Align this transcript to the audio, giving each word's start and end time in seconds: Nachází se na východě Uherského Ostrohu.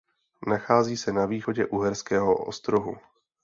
Nachází 0.47 0.97
se 0.97 1.13
na 1.13 1.25
východě 1.25 1.65
Uherského 1.65 2.37
Ostrohu. 2.45 2.97